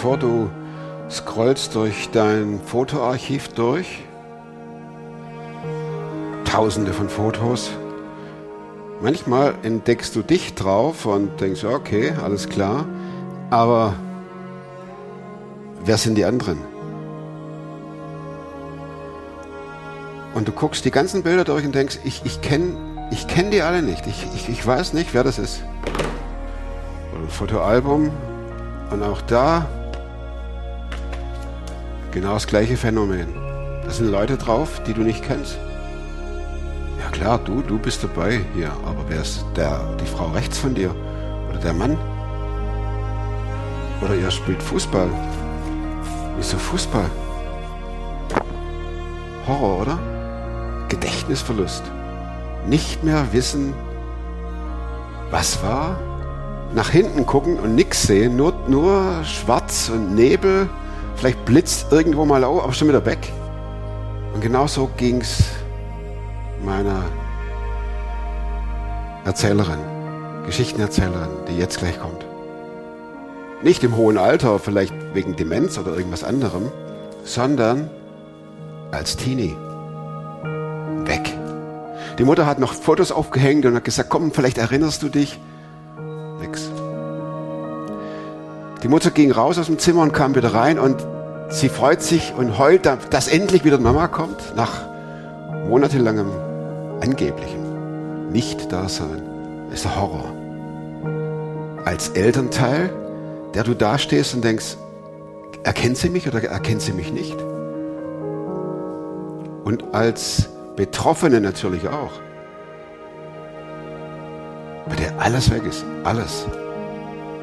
[0.00, 0.48] Vor, du
[1.10, 4.02] scrollst durch dein Fotoarchiv durch.
[6.46, 7.70] Tausende von Fotos.
[9.02, 12.86] Manchmal entdeckst du dich drauf und denkst, okay, alles klar.
[13.50, 13.92] Aber
[15.84, 16.56] wer sind die anderen?
[20.32, 23.60] Und du guckst die ganzen Bilder durch und denkst, ich, ich kenne ich kenn die
[23.60, 24.06] alle nicht.
[24.06, 25.62] Ich, ich, ich weiß nicht, wer das ist.
[27.12, 28.10] Oder ein Fotoalbum.
[28.90, 29.68] Und auch da
[32.10, 33.28] genau das gleiche Phänomen.
[33.84, 35.58] Da sind Leute drauf, die du nicht kennst.
[37.00, 38.70] Ja klar, du, du bist dabei hier.
[38.84, 40.94] Aber wer ist der, die Frau rechts von dir?
[41.48, 41.96] Oder der Mann?
[44.02, 45.08] Oder ihr spielt Fußball.
[46.36, 47.10] Wieso Fußball?
[49.46, 49.98] Horror, oder?
[50.88, 51.82] Gedächtnisverlust.
[52.66, 53.74] Nicht mehr wissen,
[55.30, 55.98] was war.
[56.74, 60.68] Nach hinten gucken und nichts sehen, nur, nur schwarz und Nebel.
[61.20, 63.18] Vielleicht blitzt irgendwo mal auf, aber schon wieder weg.
[64.32, 65.42] Und genauso ging es
[66.64, 67.04] meiner
[69.26, 69.80] Erzählerin,
[70.46, 72.24] Geschichtenerzählerin, die jetzt gleich kommt.
[73.62, 76.72] Nicht im hohen Alter, vielleicht wegen Demenz oder irgendwas anderem,
[77.22, 77.90] sondern
[78.90, 79.54] als Teenie
[81.04, 81.36] weg.
[82.18, 85.38] Die Mutter hat noch Fotos aufgehängt und hat gesagt, komm, vielleicht erinnerst du dich.
[88.82, 91.06] Die Mutter ging raus aus dem Zimmer und kam wieder rein und
[91.50, 94.72] sie freut sich und heult, dass endlich wieder Mama kommt, nach
[95.68, 96.30] monatelangem
[97.00, 99.22] angeblichem Nicht-Dasein.
[99.68, 100.32] Das ist der Horror.
[101.84, 102.90] Als Elternteil,
[103.54, 104.76] der du dastehst und denkst,
[105.62, 107.36] erkennt sie mich oder erkennt sie mich nicht?
[109.64, 112.12] Und als Betroffene natürlich auch.
[114.88, 115.84] Bei der alles weg ist.
[116.04, 116.46] Alles.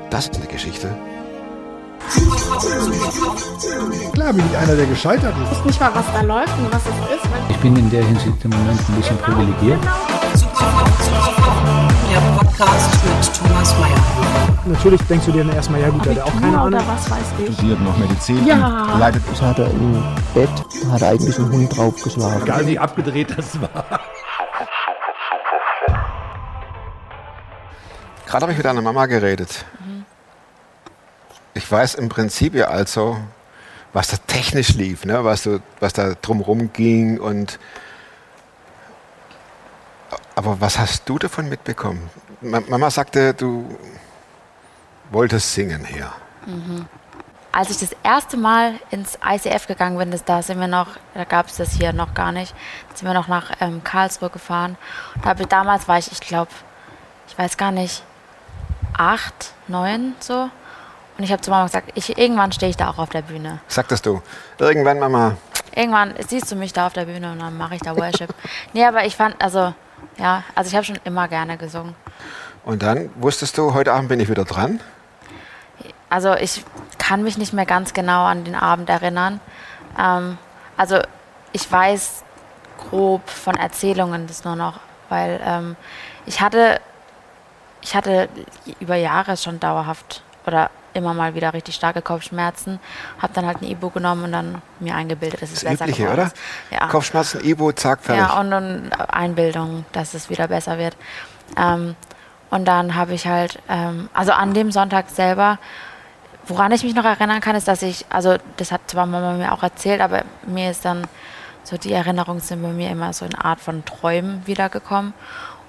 [0.10, 0.90] Das ist eine Geschichte.
[4.14, 5.52] Klar bin ich einer, der gescheitert ist.
[5.52, 7.30] Ich weiß nicht mal, was da läuft und was es ist.
[7.50, 9.80] Ich bin in der Hinsicht im Moment ein bisschen privilegiert.
[12.12, 13.98] Der Podcast mit Thomas Mayer.
[14.66, 16.82] Natürlich denkst du dir dann erstmal, ja gut, hat auch keine Ahnung.
[16.88, 17.54] Was weiß ich.
[17.56, 18.98] studiert noch Medizin Ja.
[18.98, 20.04] leidet Ich hatte im
[20.34, 20.50] Bett,
[20.92, 22.42] hat eigentlich ein Hund draufgeschlagen.
[22.44, 23.70] Egal wie abgedreht das war.
[28.26, 29.66] Gerade habe ich mit deiner Mama geredet.
[31.58, 33.18] Ich weiß im Prinzip ja also,
[33.92, 35.24] was da technisch lief, ne?
[35.26, 37.58] was, du, was da drumherum ging und
[40.36, 42.12] aber was hast du davon mitbekommen?
[42.42, 43.76] Ma- Mama sagte, du
[45.10, 46.12] wolltest singen hier.
[47.52, 51.24] Als ich das erste Mal ins ICF gegangen bin, das, da sind wir noch, da
[51.24, 52.54] gab es das hier noch gar nicht,
[52.94, 54.78] sind wir noch nach ähm, Karlsruhe gefahren.
[55.24, 56.52] Da ich, damals war ich, ich glaube,
[57.28, 58.04] ich weiß gar nicht,
[58.96, 60.52] acht, neun so.
[61.18, 63.60] Und ich habe zu Mama gesagt, ich, irgendwann stehe ich da auch auf der Bühne.
[63.68, 64.22] Sagtest du,
[64.60, 65.36] irgendwann Mama,
[65.78, 68.34] Irgendwann siehst du mich da auf der Bühne und dann mache ich da Worship.
[68.74, 69.76] nee, aber ich fand, also,
[70.18, 71.94] ja, also ich habe schon immer gerne gesungen.
[72.66, 74.80] und dann wusstest du, heute Abend bin ich wieder dran.
[76.10, 76.66] Also ich
[76.98, 79.40] kann mich nicht mehr ganz genau an den Abend erinnern.
[80.00, 80.40] Ähm,
[80.78, 81.00] also
[81.52, 82.24] ich weiß
[82.90, 84.80] grob von Erzählungen das nur noch,
[85.10, 85.76] weil ähm,
[86.26, 86.82] ich hatte,
[87.82, 88.30] ich hatte
[88.80, 92.80] über Jahre schon dauerhaft oder immer mal wieder richtig starke Kopfschmerzen,
[93.20, 96.04] habe dann halt ein Ibu genommen und dann mir eingebildet, dass es Das besser Übliche,
[96.04, 96.32] geworden
[96.72, 96.78] oder?
[96.78, 96.88] Ja.
[96.88, 98.28] Kopfschmerzen, Ibo, zack, fertig.
[98.28, 100.98] Ja, und dann Einbildung, dass es wieder besser wird.
[101.58, 101.96] Ähm,
[102.50, 105.60] und dann habe ich halt, ähm, also an dem Sonntag selber,
[106.48, 109.52] woran ich mich noch erinnern kann, ist, dass ich, also das hat zwar Mama mir
[109.52, 111.06] auch erzählt, aber mir ist dann
[111.64, 115.14] so die Erinnerungen sind bei mir immer so eine Art von Träumen wiedergekommen.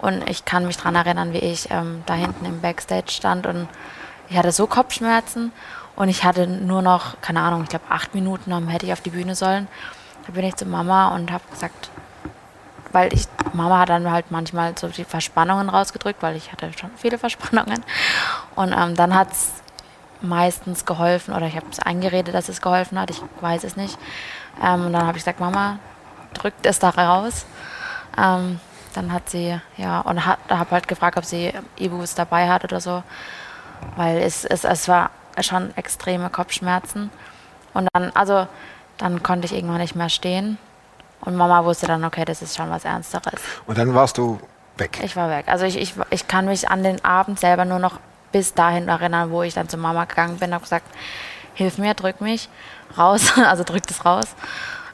[0.01, 3.67] Und ich kann mich daran erinnern, wie ich ähm, da hinten im Backstage stand und
[4.31, 5.53] ich hatte so Kopfschmerzen
[5.97, 9.01] und ich hatte nur noch, keine Ahnung, ich glaube acht Minuten, dann hätte ich auf
[9.01, 9.69] die Bühne sollen.
[10.27, 11.91] Da bin ich zu Mama und habe gesagt,
[12.93, 16.91] weil ich, Mama hat dann halt manchmal so die Verspannungen rausgedrückt, weil ich hatte schon
[16.97, 17.85] viele Verspannungen.
[18.55, 19.53] Und ähm, dann hat es
[20.21, 23.99] meistens geholfen oder ich habe es eingeredet, dass es geholfen hat, ich weiß es nicht.
[24.63, 25.79] Ähm, und dann habe ich gesagt, Mama,
[26.35, 27.47] drückt es da raus.
[28.17, 28.61] Ähm,
[28.95, 32.81] dann hat sie, ja, und hat, habe halt gefragt, ob sie Ibus dabei hat oder
[32.81, 33.03] so,
[33.97, 35.11] weil es, es, es war
[35.41, 37.11] schon extreme Kopfschmerzen.
[37.75, 38.47] Und dann, also,
[38.97, 40.59] dann konnte ich irgendwann nicht mehr stehen.
[41.21, 43.41] Und Mama wusste dann, okay, das ist schon was Ernsteres.
[43.67, 44.41] Und dann warst du
[44.77, 45.01] weg.
[45.03, 45.47] Ich war weg.
[45.49, 47.99] Also ich, ich, ich kann mich an den Abend selber nur noch
[48.33, 50.87] bis dahin erinnern, wo ich dann zu Mama gegangen bin und gesagt,
[51.55, 52.49] hilf mir, drück mich
[52.97, 54.27] raus, also drück das raus.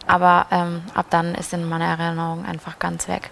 [0.07, 3.31] Aber ähm, ab dann ist in meiner Erinnerung einfach ganz weg.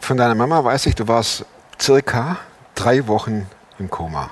[0.00, 1.44] Von deiner Mama weiß ich, du warst
[1.80, 2.38] circa
[2.74, 3.46] drei Wochen
[3.78, 4.30] im Koma.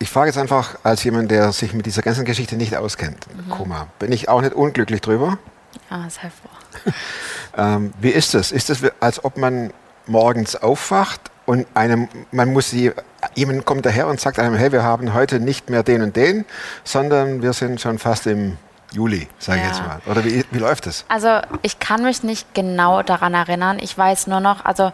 [0.00, 3.26] ich frage jetzt einfach als jemand, der sich mit dieser ganzen Geschichte nicht auskennt.
[3.46, 3.50] Mhm.
[3.50, 3.86] Koma.
[3.98, 5.38] Bin ich auch nicht unglücklich drüber?
[5.90, 6.92] Ja, ist halt vor.
[7.56, 8.52] Ähm, wie ist es?
[8.52, 9.72] Ist es, als ob man
[10.06, 12.92] morgens aufwacht und einem, man muss sie,
[13.34, 16.44] jemand kommt daher und sagt einem, hey, wir haben heute nicht mehr den und den,
[16.84, 18.56] sondern wir sind schon fast im
[18.92, 19.70] Juli, sage ich Ja.
[19.70, 20.00] jetzt mal.
[20.06, 21.04] Oder wie, wie läuft es?
[21.08, 23.78] Also ich kann mich nicht genau daran erinnern.
[23.80, 24.92] Ich weiß nur noch, also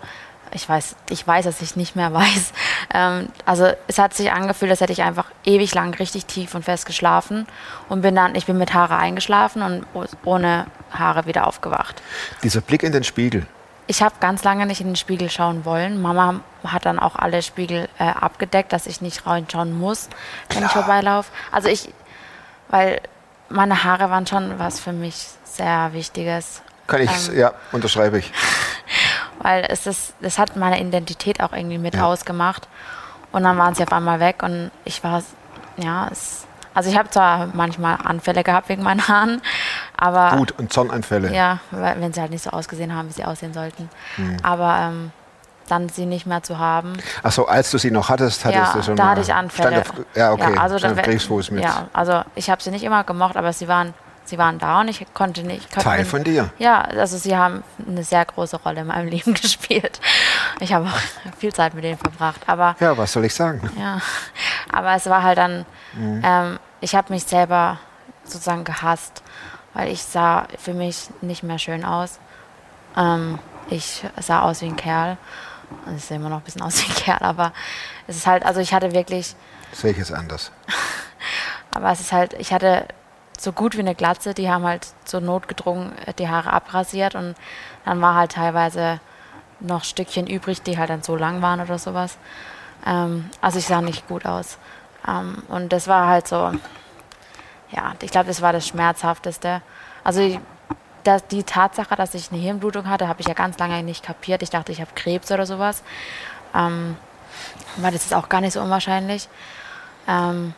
[0.52, 2.52] ich weiß, ich weiß, dass ich nicht mehr weiß.
[2.92, 6.64] Ähm, also es hat sich angefühlt, als hätte ich einfach ewig lang richtig tief und
[6.64, 7.46] fest geschlafen
[7.88, 9.86] und bin dann, ich bin mit Haare eingeschlafen und
[10.24, 12.02] ohne Haare wieder aufgewacht.
[12.42, 13.46] Dieser Blick in den Spiegel.
[13.86, 16.00] Ich habe ganz lange nicht in den Spiegel schauen wollen.
[16.00, 20.08] Mama hat dann auch alle Spiegel äh, abgedeckt, dass ich nicht reinschauen muss,
[20.50, 21.30] wenn ich vorbeilaufe.
[21.52, 21.92] Also ich,
[22.68, 23.00] weil
[23.50, 26.62] meine Haare waren schon was für mich sehr Wichtiges.
[26.86, 27.38] Kann ich, Ähm.
[27.38, 28.32] ja, unterschreibe ich.
[29.44, 32.06] weil es ist, das hat meine Identität auch irgendwie mit Ja.
[32.06, 32.66] ausgemacht.
[33.30, 35.22] Und dann waren sie auf einmal weg und ich war,
[35.76, 39.42] ja, es, also ich habe zwar manchmal Anfälle gehabt wegen meinen Haaren,
[39.96, 41.32] aber Wut und Zornanfälle.
[41.34, 43.90] ja, wenn sie halt nicht so ausgesehen haben, wie sie aussehen sollten.
[44.16, 44.38] Mhm.
[44.42, 45.12] Aber ähm,
[45.68, 48.82] dann sie nicht mehr zu haben, Achso, als du sie noch hattest, hattest ja, du
[48.82, 49.80] schon da hatte ich Anfälle.
[49.80, 50.56] Auf, ja, okay.
[50.58, 51.64] also stand auf Kriegsfuß mit.
[51.64, 53.94] Ja, also ich habe sie nicht immer gemocht, aber sie waren,
[54.24, 55.70] sie waren da und ich konnte nicht.
[55.72, 56.50] Konnte Teil von dir.
[56.58, 60.00] Ja, also sie haben eine sehr große Rolle in meinem Leben gespielt.
[60.60, 63.60] Ich habe auch viel Zeit mit denen verbracht, aber Ja, was soll ich sagen?
[63.78, 64.00] ja,
[64.72, 66.22] aber es war halt dann, Mhm.
[66.24, 67.78] ähm, ich habe mich selber
[68.24, 69.22] sozusagen gehasst,
[69.74, 72.18] weil ich sah für mich nicht mehr schön aus.
[72.96, 73.38] Ähm,
[73.70, 75.16] ich sah aus wie ein Kerl.
[75.96, 77.52] Ich sehe immer noch ein bisschen aus wie ein Kerl, aber
[78.06, 79.34] es ist halt, also ich hatte wirklich,
[79.72, 80.50] Sehe ich es anders.
[81.74, 82.86] aber es ist halt, ich hatte
[83.38, 87.34] so gut wie eine Glatze, die haben halt so notgedrungen äh, die Haare abrasiert und
[87.84, 89.00] dann war halt teilweise
[89.60, 92.16] noch Stückchen übrig, die halt dann so lang waren oder sowas.
[92.86, 94.58] Ähm, also ich sah nicht gut aus.
[95.06, 96.52] Ähm, und das war halt so,
[97.70, 99.62] ja, ich glaube, das war das Schmerzhafteste.
[100.04, 100.38] Also ich-
[101.04, 104.42] das, die Tatsache, dass ich eine Hirnblutung hatte, habe ich ja ganz lange nicht kapiert.
[104.42, 105.82] Ich dachte, ich habe Krebs oder sowas.
[106.54, 106.96] Ähm,
[107.76, 109.28] weil das ist auch gar nicht so unwahrscheinlich.
[110.08, 110.54] Ähm,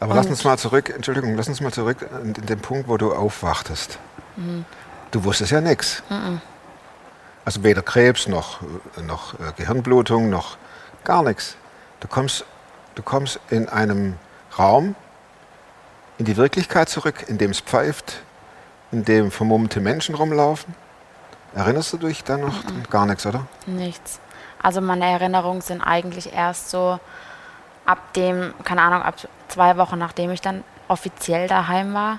[0.00, 2.88] Aber lass Und- uns mal zurück, Entschuldigung, lass uns mal zurück in, in den Punkt,
[2.88, 3.98] wo du aufwachtest.
[4.36, 4.64] Mhm.
[5.10, 6.02] Du wusstest ja nichts.
[7.44, 8.60] Also weder Krebs noch,
[9.02, 10.56] noch äh, Gehirnblutung noch
[11.04, 11.56] gar nichts.
[12.00, 12.44] Du kommst,
[12.94, 14.16] du kommst in einem
[14.58, 14.94] Raum
[16.18, 18.20] in die Wirklichkeit zurück, in dem es pfeift,
[18.92, 20.74] in dem vermummte Menschen rumlaufen.
[21.54, 22.64] Erinnerst du dich da noch?
[22.64, 22.82] Mhm.
[22.90, 23.46] Gar nichts, oder?
[23.66, 24.20] Nichts.
[24.62, 27.00] Also meine Erinnerungen sind eigentlich erst so
[27.88, 29.14] ab dem, keine Ahnung, ab
[29.48, 32.18] zwei Wochen nachdem ich dann offiziell daheim war,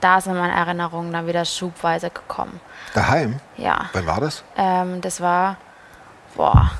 [0.00, 2.60] da sind meine Erinnerungen dann wieder schubweise gekommen.
[2.92, 3.40] Daheim?
[3.56, 4.42] Ja, Wann war das?
[4.56, 5.56] ähm, das war,
[6.34, 6.70] boah,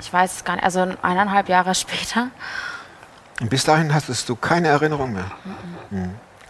[0.00, 2.28] ich weiß es gar nicht, also eineinhalb Jahre später.
[3.40, 5.30] Und bis dahin hattest du keine Erinnerung mehr.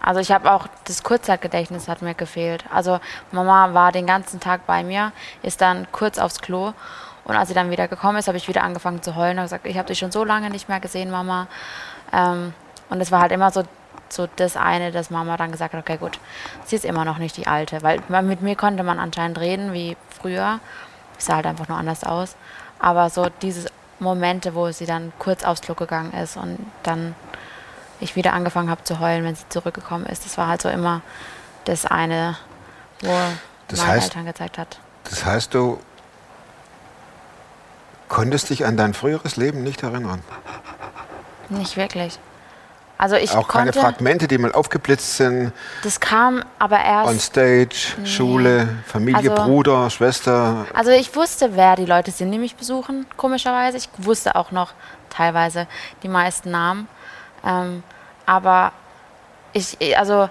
[0.01, 2.63] Also ich habe auch, das Kurzzeitgedächtnis hat mir gefehlt.
[2.73, 2.99] Also
[3.31, 5.11] Mama war den ganzen Tag bei mir,
[5.43, 6.73] ist dann kurz aufs Klo
[7.29, 9.65] und als sie dann wieder gekommen ist, habe ich wieder angefangen zu heulen und gesagt,
[9.65, 11.47] ich habe dich schon so lange nicht mehr gesehen, Mama.
[12.11, 12.53] Ähm,
[12.89, 13.63] und es war halt immer so,
[14.09, 16.19] so das eine, dass Mama dann gesagt hat, okay gut,
[16.65, 19.71] sie ist immer noch nicht die Alte, weil man- mit mir konnte man anscheinend reden
[19.73, 20.59] wie früher.
[21.17, 22.35] Ich sah halt einfach nur anders aus.
[22.79, 23.69] Aber so diese
[23.99, 27.13] Momente, wo sie dann kurz aufs Klo gegangen ist und dann
[27.99, 30.25] ich wieder angefangen habe zu heulen, wenn sie zurückgekommen ist.
[30.25, 31.01] Das war halt so immer
[31.65, 32.37] das eine,
[33.01, 33.13] wo
[33.67, 34.79] Das meine heißt- Eltern gezeigt hat.
[35.03, 35.79] Das heißt, du
[38.09, 40.21] konntest dich an dein früheres Leben nicht erinnern.
[41.49, 42.19] Nicht wirklich.
[42.97, 45.53] Also ich Auch keine konnte, Fragmente, die mal aufgeblitzt sind.
[45.83, 50.65] das kam aber On erst, Stage, Schule, Familie, Also- Bruder, Schwester.
[50.73, 53.77] also ich wusste, wer die Leute sind, die mich besuchen, komischerweise.
[53.77, 54.73] Ich wusste auch noch
[55.09, 55.65] teilweise
[56.03, 56.89] die meisten Namen.
[57.45, 57.83] Ähm,
[58.25, 58.73] aber
[59.53, 60.29] ich, also,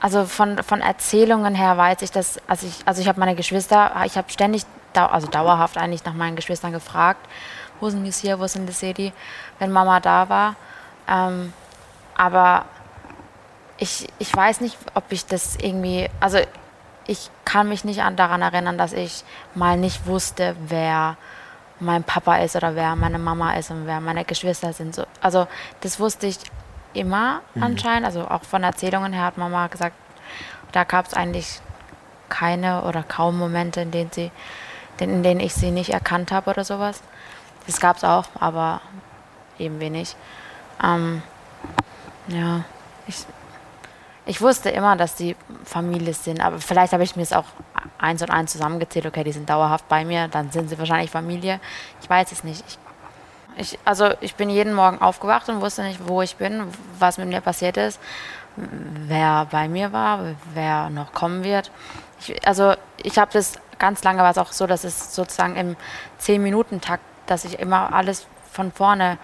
[0.00, 3.92] also von, von Erzählungen her weiß ich, dass, also ich, also ich habe meine Geschwister,
[4.06, 7.26] ich habe ständig, dau also dauerhaft eigentlich nach meinen Geschwistern gefragt,
[7.80, 9.12] wo sind die hier, wo sind die Sedi,
[9.58, 10.56] wenn Mama da war.
[11.08, 11.52] Ähm,
[12.16, 12.64] aber
[13.78, 16.38] ich, ich weiß nicht, ob ich das irgendwie, also
[17.06, 21.16] ich kann mich nicht an, daran erinnern, dass ich mal nicht wusste, wer
[21.80, 24.94] mein Papa ist oder wer meine Mama ist und wer meine Geschwister sind.
[24.94, 25.46] So, also
[25.80, 26.38] das wusste ich
[26.92, 29.96] immer anscheinend, also auch von Erzählungen her hat Mama gesagt,
[30.72, 31.60] da gab es eigentlich
[32.28, 34.30] keine oder kaum Momente, in denen, sie,
[35.00, 37.02] in denen ich sie nicht erkannt habe oder sowas.
[37.66, 38.80] Das gab es auch, aber
[39.58, 40.16] eben wenig.
[40.82, 41.22] Ähm,
[42.28, 42.64] ja,
[43.06, 43.24] ich,
[44.26, 47.46] ich wusste immer, dass die Familie sind, aber vielleicht habe ich mir es auch
[47.98, 51.60] eins und eins zusammengezählt, okay, die sind dauerhaft bei mir, dann sind sie wahrscheinlich Familie.
[52.02, 52.64] Ich weiß es nicht.
[52.66, 52.78] Ich,
[53.56, 56.62] Ich, also ich bin jeden Morgen aufgewacht und wusste nicht, wo ich bin,
[56.98, 58.00] was mit mir passiert ist,
[58.56, 61.70] wer bei mir war, wer noch kommen wird.
[62.20, 65.76] Ich, also ich habe das ganz lange war es auch so, dass es sozusagen im
[66.20, 69.18] 10-Minuten-Takt, dass ich immer alles von vorne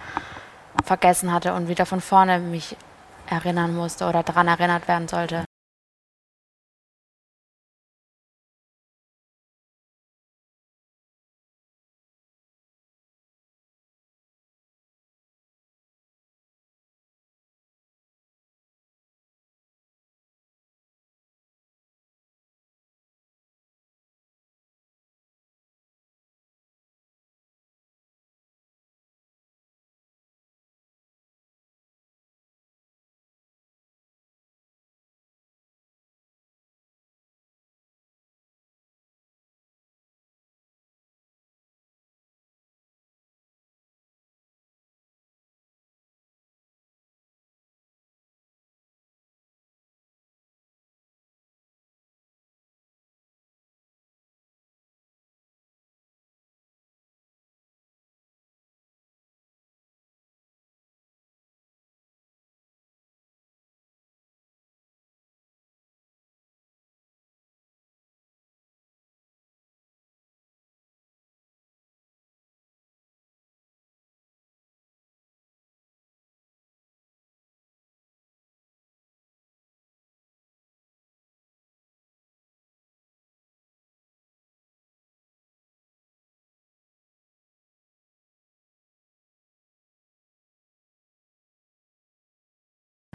[0.85, 2.77] vergessen hatte und wieder von vorne mich
[3.29, 5.46] erinnern musste oder daran erinnert werden sollte.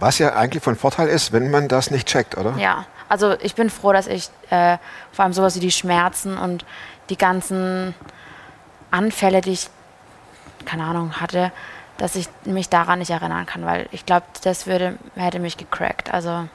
[0.01, 2.55] Was ja eigentlich von Vorteil ist, wenn man das nicht checkt, oder?
[2.57, 4.79] Ja, also ich bin froh, dass ich äh,
[5.11, 6.65] vor allem sowas wie die Schmerzen und
[7.11, 7.93] die ganzen
[8.89, 9.69] Anfälle, die ich,
[10.65, 11.51] keine Ahnung, hatte,
[11.99, 16.11] dass ich mich daran nicht erinnern kann, weil ich glaube, das würde, hätte mich gecrackt.
[16.11, 16.47] Also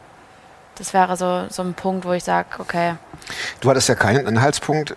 [0.75, 2.97] das wäre so, so ein Punkt, wo ich sage, okay.
[3.61, 4.97] Du hattest ja keinen Anhaltspunkt,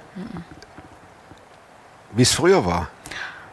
[2.14, 2.88] wie es früher war.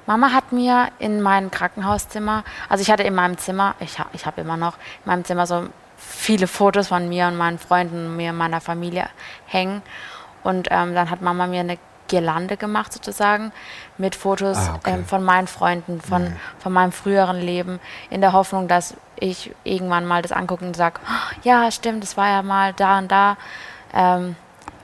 [0.07, 4.25] Mama hat mir in mein Krankenhauszimmer, also ich hatte in meinem Zimmer, ich, ha, ich
[4.27, 8.31] habe immer noch in meinem Zimmer so viele Fotos von mir und meinen Freunden, mir
[8.31, 9.09] und meiner Familie
[9.47, 9.83] hängen.
[10.43, 13.51] Und ähm, dann hat Mama mir eine Girlande gemacht sozusagen
[13.99, 14.93] mit Fotos Ah, okay.
[14.95, 20.07] ähm, von meinen Freunden, von, von meinem früheren Leben, in der Hoffnung, dass ich irgendwann
[20.07, 23.37] mal das angucke und sage, "Oh, ja, stimmt, das war ja mal da und da.
[23.93, 24.37] Ähm,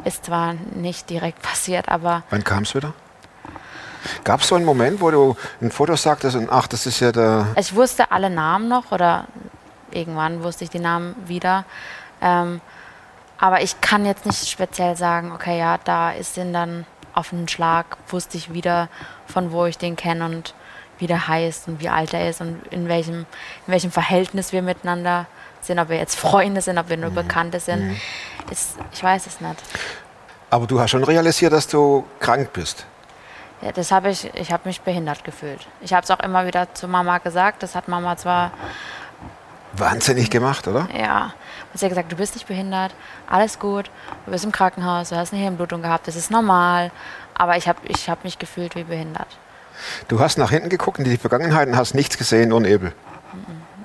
[0.05, 2.93] ist zwar nicht direkt passiert, aber Wann kam es wieder?
[4.25, 7.13] Gab es so einen Moment, wo du ein Foto sagtest und ach, das ist ja
[7.13, 7.49] der.
[7.59, 9.27] ich wusste alle Namen noch oder
[9.91, 11.65] irgendwann wusste ich die Namen wieder.
[12.21, 12.61] Ähm,
[13.39, 17.49] aber ich kann jetzt nicht speziell sagen, okay, ja, da ist denn dann auf einen
[17.49, 18.89] Schlag, wusste ich wieder,
[19.27, 20.55] von wo ich den kenne und
[20.99, 23.27] wie der heißt und wie alt er ist und in welchem,
[23.67, 25.27] in welchem Verhältnis wir miteinander
[25.61, 27.97] sind, ob wir jetzt Freunde sind, ob wir nur Bekannte sind.
[28.51, 29.57] Ist, ich weiß es nicht.
[30.51, 32.87] Aber du hast schon realisiert, dass du krank bist.
[33.63, 35.67] Ja, das habe ich, ich habe mich behindert gefühlt.
[35.81, 37.63] Ich habe es auch immer wieder zu Mama gesagt.
[37.63, 38.51] Das hat Mama zwar
[39.75, 40.87] Wahnsinnig gemacht, oder?
[40.95, 41.33] Ja,
[41.73, 42.95] sie hat gesagt, du bist nicht behindert,
[43.27, 43.91] alles gut,
[44.27, 46.91] du bist im Krankenhaus, du hast eine Hirnblutung gehabt, das ist normal.
[47.35, 49.39] Aber ich habe ich hab mich gefühlt wie behindert.
[50.09, 52.93] Du hast nach hinten geguckt in die Vergangenheit und hast nichts gesehen, nur Nebel.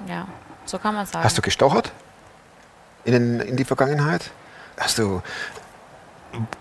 [0.07, 0.27] Ja,
[0.65, 1.23] so kann man sagen.
[1.23, 1.91] Hast du gestochert
[3.05, 4.31] in, in die Vergangenheit?
[4.77, 5.21] Hast du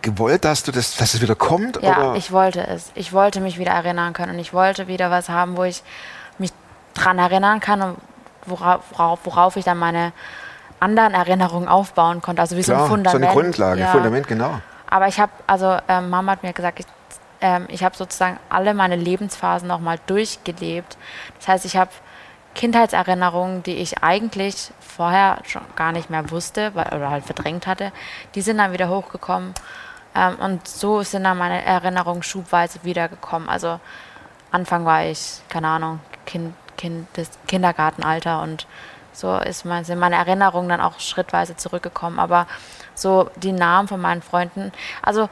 [0.02, 1.82] gewollt, dass, du das, dass es wieder kommt?
[1.82, 2.14] ja, oder?
[2.16, 2.90] ich wollte es.
[2.94, 5.82] Ich wollte mich wieder erinnern können und ich wollte wieder was haben, wo ich
[6.38, 6.52] mich
[6.94, 7.96] dran erinnern kann und
[8.46, 10.12] worauf, worauf, worauf ich dann meine
[10.80, 12.42] anderen Erinnerungen aufbauen konnte.
[12.42, 13.24] Also wie so Klar, ein Fundament.
[13.24, 13.88] so eine Grundlage, ja.
[13.88, 14.60] Fundament, genau.
[14.88, 16.86] Aber ich habe, also ähm, Mama hat mir gesagt, ich,
[17.40, 20.96] ähm, ich habe sozusagen alle meine Lebensphasen nochmal durchgelebt.
[21.38, 21.90] Das heißt, ich habe
[22.56, 27.92] Kindheitserinnerungen, die ich eigentlich vorher schon gar nicht mehr wusste weil, oder halt verdrängt hatte,
[28.34, 29.54] die sind dann wieder hochgekommen.
[30.14, 33.48] Ähm, und so sind dann meine Erinnerungen schubweise wiedergekommen.
[33.48, 33.78] Also
[34.50, 38.66] Anfang war ich, keine Ahnung, Kind, kind des Kindergartenalter und
[39.12, 42.18] so ist mein, sind meine Erinnerungen dann auch schrittweise zurückgekommen.
[42.18, 42.46] Aber
[42.94, 44.72] so die Namen von meinen Freunden,
[45.02, 45.28] also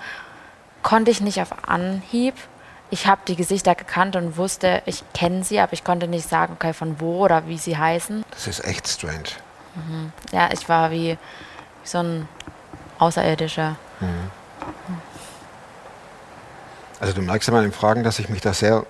[0.82, 2.34] konnte ich nicht auf Anhieb.
[2.94, 6.52] Ich habe die Gesichter gekannt und wusste, ich kenne sie, aber ich konnte nicht sagen,
[6.54, 8.24] okay, von wo oder wie sie heißen.
[8.30, 9.30] Das ist echt strange.
[10.30, 11.18] Ja, ich war wie,
[11.82, 12.28] wie so ein
[13.00, 13.74] Außerirdischer.
[17.00, 18.86] Also du merkst ja mal in Fragen, dass ich mich da sehr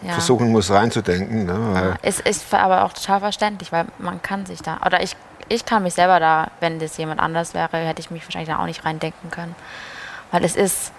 [0.00, 0.12] Ja.
[0.14, 1.44] versuchen muss reinzudenken.
[1.44, 1.74] Ne?
[1.74, 5.14] Weil, Es ist aber auch total verständlich, weil man kann sich da, oder ich,
[5.50, 8.58] ich kann mich selber da, wenn das jemand anders wäre, hätte ich mich wahrscheinlich da
[8.62, 9.54] auch nicht reindenken können.
[10.30, 10.90] Weil es ist,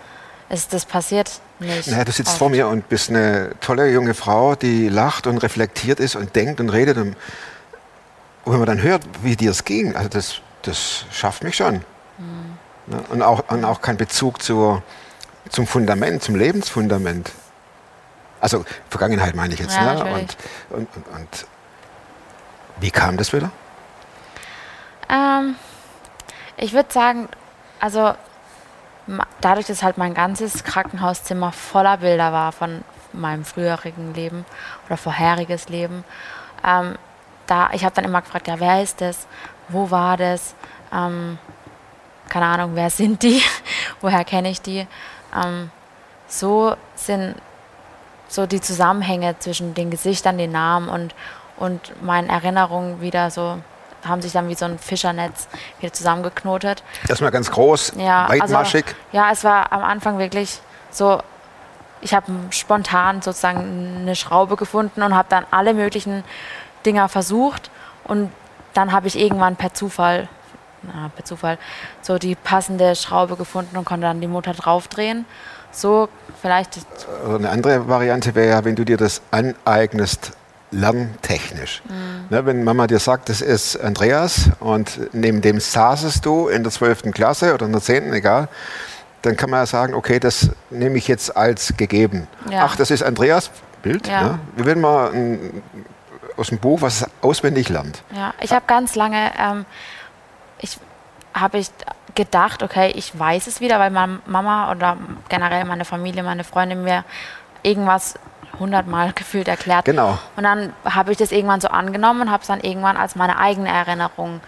[0.50, 1.88] Es, das passiert nicht.
[1.88, 2.38] Naja, du sitzt oft.
[2.38, 6.60] vor mir und bist eine tolle junge Frau, die lacht und reflektiert ist und denkt
[6.60, 6.98] und redet.
[6.98, 7.16] Und,
[8.46, 11.84] und wenn man dann hört, wie dir es ging, also das, das schafft mich schon.
[12.88, 13.04] Ne?
[13.10, 14.82] Und, auch, und auch kein Bezug zur,
[15.50, 17.32] zum Fundament, zum Lebensfundament.
[18.40, 19.76] Also Vergangenheit meine ich jetzt.
[19.76, 20.14] Ja, ne?
[20.14, 20.38] und,
[20.70, 21.48] und, und, und
[22.80, 23.52] wie kam das wieder?
[25.10, 25.56] Ähm,
[26.56, 27.28] ich würde sagen,
[27.80, 28.14] also
[29.42, 32.84] dadurch, dass halt mein ganzes Krankenhauszimmer voller Bilder war von
[33.14, 34.46] meinem früherigen Leben
[34.86, 36.04] oder vorheriges Leben,
[36.66, 36.98] ähm,
[37.48, 39.28] da ich habe dann immer gefragt, ja, wer ist das?
[39.70, 40.54] Wo war das?
[40.94, 41.38] Ähm,
[42.28, 43.42] keine Ahnung, wer sind die?
[44.02, 44.86] Woher kenne ich die?
[45.34, 45.72] Ähm,
[46.28, 47.36] so sind
[48.28, 51.16] so die Zusammenhänge zwischen den Gesichtern, den Namen und,
[51.56, 53.60] und meinen Erinnerungen wieder so,
[54.06, 55.48] haben sich dann wie so ein Fischernetz
[55.80, 56.84] wieder zusammengeknotet.
[57.08, 58.86] Erstmal ganz groß, Ja, weitmaschig.
[58.86, 60.60] Also, ja, es war am Anfang wirklich
[60.92, 61.22] so,
[62.02, 66.24] ich habe spontan sozusagen eine Schraube gefunden und habe dann alle möglichen
[66.86, 67.70] Dinger versucht
[68.04, 68.32] und
[68.74, 70.30] dann habe ich irgendwann per Zufall,
[70.84, 71.58] na, per Zufall,
[72.02, 75.26] so die passende Schraube gefunden und konnte dann die Motor draufdrehen.
[75.72, 76.08] So
[76.42, 76.78] vielleicht,
[77.26, 80.32] Oder eine andere Variante wäre ja, wenn du dir das aneignest,
[80.72, 81.82] lerntechnisch.
[82.30, 86.72] Ne, wenn Mama dir sagt, das ist Andreas und neben dem saßest du in der
[86.72, 87.12] 12.
[87.14, 88.50] Klasse oder in der 10., egal,
[89.22, 92.28] dann kann man ja sagen, okay, das nehme ich jetzt als gegeben.
[92.50, 92.66] Ja.
[92.66, 93.50] Ach, das ist Andreas
[93.82, 94.08] Bild.
[94.08, 94.24] Ja.
[94.24, 94.40] Ne?
[94.56, 95.64] Wie wenn man ein,
[96.36, 98.04] aus dem Buch was auswendig lernt.
[98.16, 99.66] ja, ich habe ganz lange, ähm,
[100.60, 100.78] ich
[101.34, 101.70] habe ich
[102.16, 104.98] gedacht, okay, ich weiß es wieder, weil meine Mama oder
[105.30, 107.04] generell meine Familie, meine Freunde mir
[107.64, 108.16] irgendwas
[108.60, 109.86] hundertmal gefühlt erklärt.
[109.86, 110.18] Genau.
[110.36, 113.38] Und dann habe ich das irgendwann so angenommen und habe es dann irgendwann als meine
[113.38, 114.42] eigene Erinnerung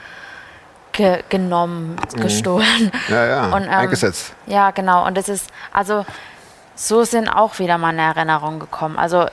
[0.92, 2.92] ge genommen, gestohlen.
[3.08, 4.34] Ja, ja, Und, ähm, eingesetzt.
[4.48, 5.06] Ja, genau.
[5.06, 6.06] Und das ist, also
[6.76, 8.98] so sind auch wieder meine Erinnerungen gekommen.
[8.98, 9.28] Also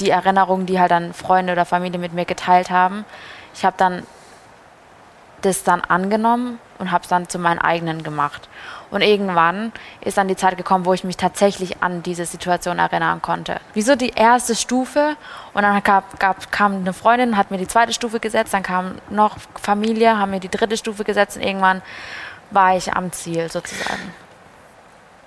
[0.00, 3.04] die Erinnerungen, die halt dann Freunde oder Familie mit mir geteilt haben.
[3.54, 4.02] Ich habe dann
[5.42, 8.48] das dann angenommen und habe es dann zu meinen eigenen gemacht.
[8.92, 13.22] Und irgendwann ist dann die Zeit gekommen, wo ich mich tatsächlich an diese Situation erinnern
[13.22, 13.58] konnte.
[13.72, 15.16] Wieso die erste Stufe
[15.54, 18.96] und dann gab, gab, kam eine Freundin, hat mir die zweite Stufe gesetzt, dann kam
[19.08, 21.80] noch Familie, haben mir die dritte Stufe gesetzt und irgendwann
[22.50, 24.12] war ich am Ziel sozusagen.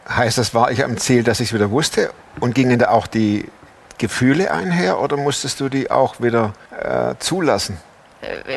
[0.08, 2.12] Heißt das, war ich am Ziel, dass ich es wieder wusste?
[2.40, 3.50] Und gingen da auch die
[3.98, 7.80] Gefühle einher oder musstest du die auch wieder äh, zulassen?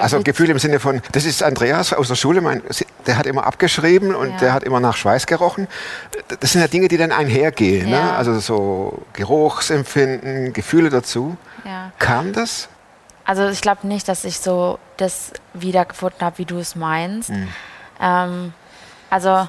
[0.01, 2.63] Also mit- Gefühle im Sinne von, das ist Andreas aus der Schule, mein,
[3.07, 4.37] der hat immer abgeschrieben und Ja.
[4.39, 5.69] der hat immer nach Schweiß gerochen.
[6.41, 7.91] Das sind ja Dinge, die dann einhergehen.
[7.91, 7.97] Ne?
[7.97, 8.17] Ja.
[8.17, 11.37] Also so Geruchsempfinden, Gefühle dazu.
[11.65, 11.93] Ja.
[11.99, 12.69] Kam das?
[13.25, 17.31] Also ich glaube nicht, dass ich so das wiedergefunden habe, wie du es meinst.
[18.01, 18.53] Ähm,
[19.11, 19.49] also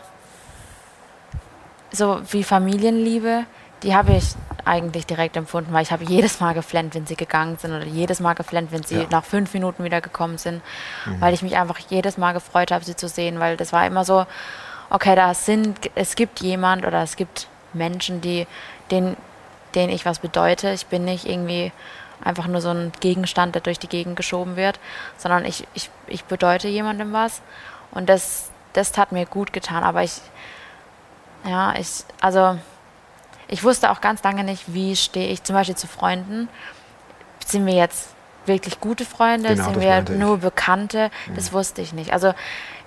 [1.91, 3.45] so wie Familienliebe,
[3.83, 7.57] die habe ich eigentlich direkt empfunden, weil ich habe jedes Mal geflennt, wenn sie gegangen
[7.57, 9.07] sind oder jedes Mal geflennt, wenn sie Ja.
[9.09, 10.61] nach fünf Minuten wieder gekommen sind,
[11.19, 14.03] weil ich mich einfach jedes Mal gefreut habe, sie zu sehen, weil das war immer
[14.05, 14.25] so,
[14.89, 18.47] okay, da sind, es gibt jemand oder es gibt Menschen, die,
[18.91, 19.15] denen,
[19.75, 20.71] denen ich was bedeute.
[20.71, 21.71] Ich bin nicht irgendwie
[22.23, 24.79] einfach nur so ein Gegenstand, der durch die Gegend geschoben wird,
[25.17, 27.41] sondern ich, ich, ich bedeute jemandem was.
[27.91, 29.83] Und das, das tat mir gut getan.
[29.83, 30.19] Aber ich,
[31.45, 32.57] ja, ich, also
[33.49, 36.47] ich wusste auch ganz lange nicht, wie stehe ich zum Beispiel zu Freunden.
[37.45, 38.09] Sind wir jetzt
[38.45, 39.49] wirklich gute Freunde?
[39.49, 40.19] Genau, Sind wir meinte ich.
[40.19, 41.09] nur Bekannte?
[41.35, 42.13] Das wusste ich nicht.
[42.13, 42.33] Also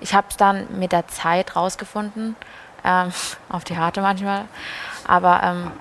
[0.00, 2.36] ich habe es dann mit der Zeit rausgefunden,
[2.84, 3.12] ähm,
[3.48, 4.44] auf die harte manchmal.
[5.06, 5.72] Aber ähm,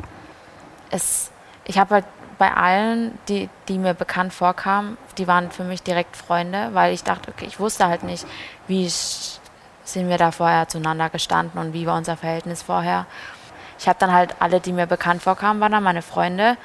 [0.89, 1.31] es,
[1.65, 2.05] ich habe halt
[2.39, 7.03] bei allen, die, die mir bekannt vorkamen, die waren für mich direkt Freunde, weil ich
[7.03, 8.25] dachte, okay, ich wusste halt nicht,
[8.67, 13.05] wie sind wir da vorher zueinander gestanden und wie war unser Verhältnis vorher.
[13.81, 16.55] Ich habe dann halt alle, die mir bekannt vorkamen, waren dann meine Freunde,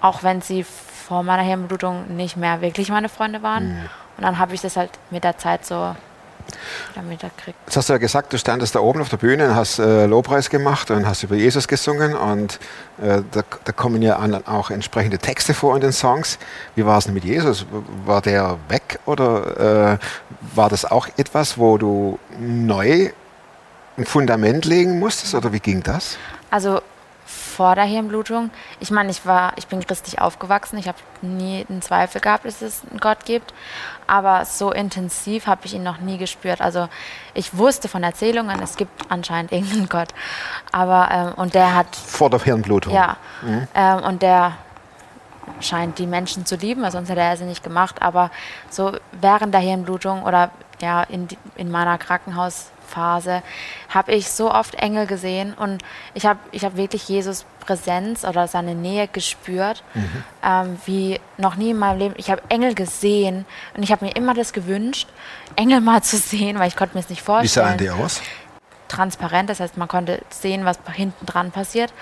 [0.00, 3.88] auch wenn sie vor meiner Hirnblutung nicht mehr wirklich meine Freunde waren.
[4.16, 5.94] Und dann habe ich das halt mit der Zeit so
[6.90, 7.56] wieder mitgekriegt.
[7.66, 10.06] Jetzt hast du ja gesagt, du standest da oben auf der Bühne und hast äh,
[10.06, 12.58] Lobpreis gemacht und hast über Jesus gesungen und
[13.00, 16.38] äh, da, da kommen ja an, auch entsprechende Texte vor in den Songs.
[16.74, 17.64] Wie war es denn mit Jesus?
[18.04, 19.98] War der weg oder äh,
[20.56, 23.10] war das auch etwas, wo du neu
[23.98, 26.16] ein Fundament legen musstest oder wie ging das?
[26.50, 26.80] Also
[27.26, 31.82] vor der Hirnblutung, ich meine, ich war, ich bin christlich aufgewachsen, ich habe nie einen
[31.82, 33.52] Zweifel gehabt, dass es einen Gott gibt,
[34.06, 36.60] aber so intensiv habe ich ihn noch nie gespürt.
[36.60, 36.88] Also
[37.34, 40.08] ich wusste von Erzählungen, es gibt anscheinend irgendeinen Gott,
[40.72, 42.94] aber ähm, und der hat Vor der Hirnblutung?
[42.94, 43.16] ja,
[43.74, 44.52] ähm, und der
[45.60, 48.00] scheint die Menschen zu lieben, weil sonst hätte er sie nicht gemacht.
[48.00, 48.30] Aber
[48.70, 51.98] so während der Hirnblutung oder ja in, in meiner
[52.88, 53.42] Phase
[53.88, 55.82] habe ich so oft Engel gesehen und
[56.14, 60.24] ich habe ich hab wirklich Jesus Präsenz oder seine Nähe gespürt, Mhm.
[60.42, 62.14] ähm, wie noch nie in meinem Leben.
[62.16, 63.44] Ich habe Engel gesehen
[63.76, 65.08] und ich habe mir immer das gewünscht,
[65.56, 68.20] Engel mal zu sehen, weil ich konnte mir es nicht Wie vorstellen sahen die aus?
[68.88, 71.92] transparent, das heißt, man konnte sehen, was hinten dran passiert.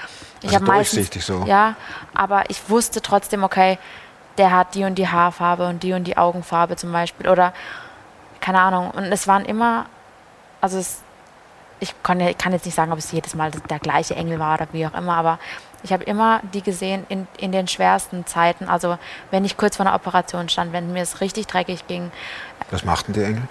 [0.41, 1.45] Ich Also habe meistens, durchsichtig so.
[1.47, 1.75] ja,
[2.15, 3.79] aber ich wusste trotzdem, okay,
[4.39, 7.53] der hat die und die Haarfarbe und die und die Augenfarbe zum Beispiel oder
[8.41, 8.91] keine Ahnung.
[8.93, 9.87] Und es waren immer,
[10.67, 10.99] also es,
[11.79, 14.67] ich kann, kann jetzt nicht sagen, ob es jedes Mal der gleiche Engel war oder
[14.73, 15.39] wie auch immer, aber
[15.85, 18.69] ich habe immer die gesehen in, in den schwersten Zeiten.
[18.69, 18.99] Also
[19.31, 22.11] wenn ich kurz vor einer Operation stand, wenn mir es richtig dreckig ging,
[22.73, 23.43] Was machten die Engel?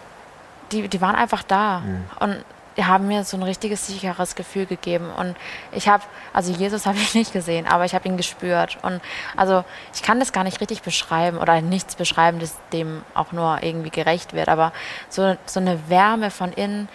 [0.74, 1.84] die, die waren einfach da
[2.20, 2.44] und die
[2.84, 5.10] haben mir so ein richtiges sicheres Gefühl gegeben.
[5.10, 5.36] Und
[5.72, 8.78] ich habe also Jesus habe ich nicht gesehen aber ich habe ihn gespürt.
[8.82, 9.02] Und
[9.36, 13.60] also ich kann das gar nicht richtig beschreiben oder nichts beschreiben das dem auch nur
[13.62, 14.50] irgendwie gerecht wird.
[14.50, 14.74] Aber
[15.10, 16.90] so, so eine Wärme von innen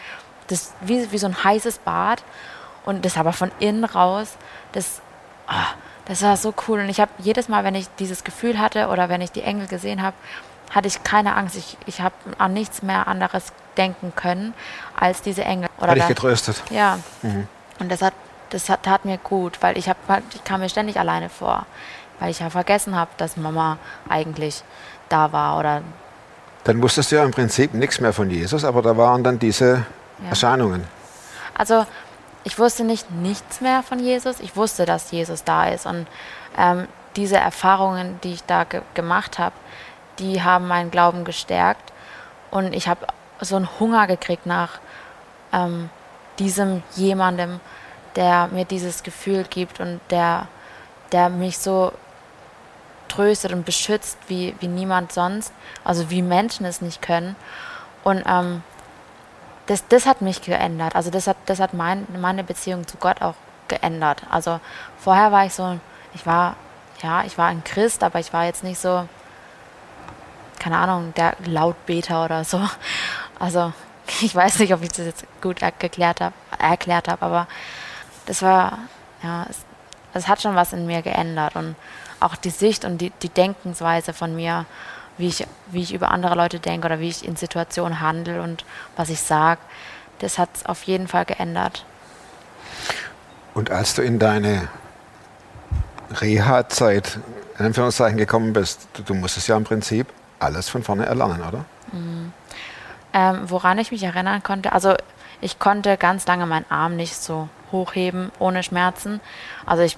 [0.48, 2.22] das wie, wie so ein heißes Bad
[2.84, 4.36] und das aber von innen raus
[4.72, 5.00] das
[5.46, 5.66] ah,
[6.06, 6.80] das war so cool.
[6.80, 9.66] Und ich habe jedes Mal wenn ich dieses Gefühl hatte oder wenn ich die Engel
[9.66, 10.16] gesehen habe
[10.70, 11.56] hatte ich keine Angst.
[11.56, 14.54] Ich, ich habe an nichts mehr anderes denken können
[15.00, 15.68] als diese Engel.
[15.78, 16.62] Oder Hat dich getröstet.
[16.70, 16.98] ja.
[17.80, 18.12] Und das hat,
[18.50, 19.96] das hat, tat mir gut, weil ich, hab,
[20.34, 21.64] ich kam mir ständig alleine vor,
[22.20, 24.62] weil ich ja vergessen habe, dass Mama eigentlich
[25.08, 25.80] da war oder
[26.64, 29.86] Dann wusstest du ja im Prinzip nichts mehr von Jesus, aber da waren dann diese
[30.22, 30.28] Ja.
[30.28, 30.86] Erscheinungen.
[31.56, 31.86] Also
[32.44, 34.40] ich wusste nicht nichts mehr von Jesus.
[34.40, 35.86] Ich wusste, dass Jesus da ist.
[35.86, 36.06] Und
[36.58, 36.86] ähm,
[37.16, 39.54] diese Erfahrungen, die ich da ge gemacht habe,
[40.18, 41.92] die haben meinen Glauben gestärkt.
[42.50, 43.06] Und ich habe
[43.40, 44.78] so einen Hunger gekriegt nach
[45.52, 45.90] ähm,
[46.38, 47.60] diesem jemandem,
[48.16, 50.48] der mir dieses Gefühl gibt und der,
[51.12, 51.92] der mich so
[53.08, 55.52] tröstet und beschützt wie, wie niemand sonst.
[55.84, 57.36] Also wie Menschen es nicht können.
[58.04, 58.62] Und ähm,
[59.66, 60.96] das, das hat mich geändert.
[60.96, 63.34] Also das hat, das hat mein, meine Beziehung zu Gott auch
[63.68, 64.22] geändert.
[64.30, 64.60] Also
[64.98, 65.78] vorher war ich so,
[66.14, 66.56] ich war,
[67.02, 69.08] ja, ich war ein Christ, aber ich war jetzt nicht so,
[70.58, 72.60] keine Ahnung, der Lautbeter oder so.
[73.38, 73.72] Also
[74.22, 77.46] ich weiß nicht, ob ich das jetzt gut er- geklärt hab, erklärt habe, aber
[78.26, 78.78] das war,
[79.22, 79.58] ja, es,
[80.14, 81.76] es hat schon was in mir geändert und
[82.20, 84.66] auch die Sicht und die, die Denkensweise von mir,
[85.16, 88.64] wie ich, wie ich über andere Leute denke oder wie ich in Situationen handle und
[88.96, 89.60] was ich sage,
[90.18, 91.84] das hat es auf jeden Fall geändert.
[93.54, 94.68] Und als du in deine
[96.12, 97.18] Reha-Zeit
[97.58, 100.06] in Anführungszeichen gekommen bist, du, du musstest ja im Prinzip
[100.38, 101.64] alles von vorne erlernen, oder?
[103.12, 104.94] Ähm, woran ich mich erinnern konnte, also
[105.40, 109.20] ich konnte ganz lange meinen Arm nicht so hochheben ohne Schmerzen.
[109.66, 109.96] Also ich,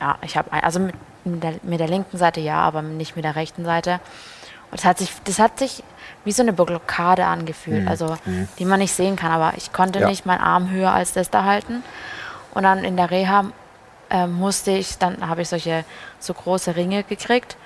[0.00, 3.24] ja, ich habe, also mit, mit, der, mit der linken Seite ja, aber nicht mit
[3.24, 3.94] der rechten Seite.
[4.70, 5.82] Und das hat sich, das hat sich
[6.24, 8.16] wie so eine Blockade angefühlt, also
[8.58, 9.32] die man nicht sehen kann.
[9.32, 10.08] Aber ich konnte Ja.
[10.08, 11.82] nicht meinen Arm höher als das da halten.
[12.52, 13.46] Und dann in der Reha
[14.10, 15.84] ähm, musste ich, dann habe ich solche
[16.20, 17.56] so große Ringe gekriegt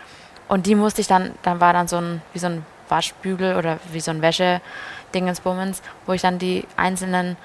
[0.49, 3.79] und die musste ich dann, dann war dann so ein, wie so ein Waschbügel oder
[3.93, 7.37] wie so ein Wäsche-Dingensbummens, wo ich dann die einzelnen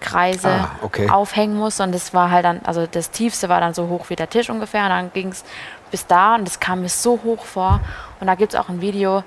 [0.00, 1.10] Kreise Ah, okay.
[1.10, 4.16] aufhängen musste und das war halt dann, also das tiefste war dann so hoch wie
[4.16, 5.44] der Tisch ungefähr und dann ging es
[5.90, 7.80] bis da und das kam mir so hoch vor
[8.20, 9.24] und da gibt es auch ein Video,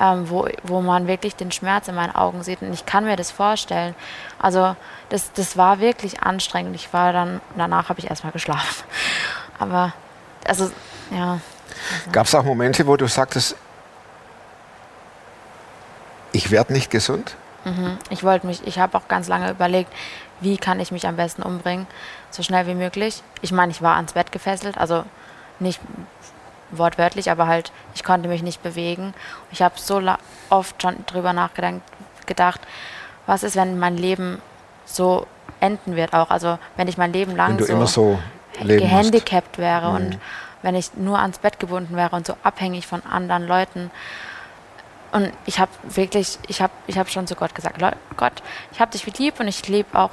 [0.00, 3.16] ähm, wo, wo man wirklich den Schmerz in meinen Augen sieht und ich kann mir
[3.16, 3.94] das vorstellen.
[4.38, 4.74] Also
[5.10, 6.74] das, das war wirklich anstrengend.
[6.74, 8.84] Ich war dann, danach habe ich erstmal geschlafen.
[9.58, 9.92] Aber,
[10.48, 10.70] also,
[11.10, 11.38] ja.
[12.12, 13.56] Gab es auch Momente, wo du sagtest,
[16.34, 17.36] ich werde nicht gesund?
[18.10, 19.90] Ich wollte mich, ich habe auch ganz lange überlegt,
[20.40, 21.86] wie kann ich mich am besten umbringen,
[22.30, 23.22] so schnell wie möglich.
[23.40, 25.04] Ich meine, ich war ans Bett gefesselt, also
[25.60, 25.80] nicht
[26.72, 29.14] wortwörtlich, aber halt, ich konnte mich nicht bewegen.
[29.50, 30.02] Ich habe so
[30.50, 31.80] oft schon drüber nachgedacht,
[32.26, 32.60] gedacht,
[33.26, 34.42] was ist, wenn mein Leben
[34.84, 35.26] so
[35.60, 36.28] enden wird auch.
[36.28, 38.18] Also wenn ich mein Leben lang so, immer so
[38.60, 38.90] leben musst.
[38.90, 40.18] gehandicapt wäre und
[40.60, 43.90] wenn ich nur ans Bett gebunden wäre und so abhängig von anderen Leuten.
[45.14, 48.80] Und ich habe wirklich, ich habe ich hab schon zu Gott gesagt, "Leu- Gott, ich
[48.80, 50.10] habe dich lieb und ich lebe auch,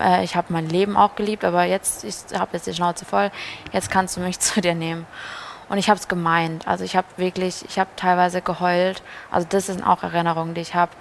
[0.00, 3.30] äh, ich habe mein Leben auch geliebt, aber jetzt, ich habe jetzt die Schnauze voll,
[3.72, 5.06] jetzt kannst du mich zu dir nehmen.
[5.68, 6.66] Und ich habe es gemeint.
[6.66, 9.02] Also ich habe wirklich, ich habe teilweise geheult.
[9.30, 10.92] Also das sind auch Erinnerungen, die ich habe.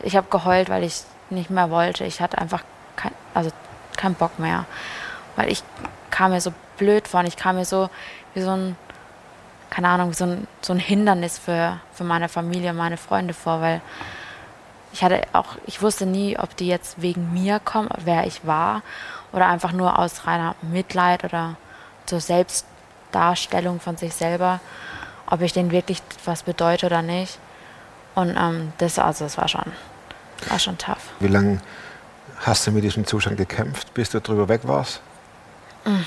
[0.00, 2.04] Ich habe geheult, weil ich nicht mehr wollte.
[2.04, 2.62] Ich hatte einfach
[2.96, 3.50] kein, also
[3.98, 4.64] keinen Bock mehr.
[5.36, 5.62] Weil ich
[6.10, 7.90] kam mir so blöd vor und ich kam mir so
[8.32, 8.76] wie so ein,
[9.70, 13.80] keine Ahnung, so ein, so ein Hindernis für, für meine Familie, meine Freunde vor, weil
[14.92, 18.82] ich hatte auch, ich wusste nie, ob die jetzt wegen mir kommen, wer ich war,
[19.32, 21.56] oder einfach nur aus reiner Mitleid oder
[22.06, 24.60] zur Selbstdarstellung von sich selber,
[25.26, 27.38] ob ich denen wirklich was bedeute oder nicht.
[28.14, 29.72] Und ähm, das, also das war schon,
[30.48, 31.10] war schon tough.
[31.20, 31.60] Wie lange
[32.40, 35.00] hast du mit diesem Zustand gekämpft, bis du drüber weg warst?
[35.84, 36.00] Mm.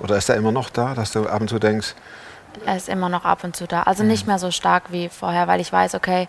[0.00, 1.94] Oder ist er immer noch da, dass du ab und zu denkst,
[2.66, 3.82] Er ist immer noch ab und zu da.
[3.82, 6.28] Also nicht mehr so stark wie vorher, weil ich weiß, okay,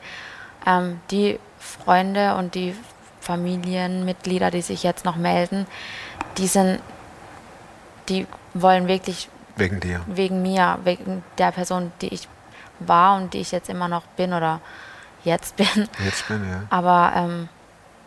[0.65, 2.75] ähm, die Freunde und die
[3.21, 5.67] Familienmitglieder, die sich jetzt noch melden,
[6.37, 6.79] die sind,
[8.07, 10.01] die wollen wirklich wegen dir?
[10.07, 12.27] wegen mir, wegen der Person, die ich
[12.79, 14.61] war und die ich jetzt immer noch bin oder
[15.23, 15.87] jetzt bin.
[16.03, 16.63] Jetzt bin ja.
[16.69, 17.49] Aber ähm,